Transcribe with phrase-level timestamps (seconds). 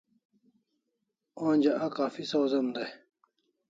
[1.47, 2.91] Onja a kaffi sawzem dai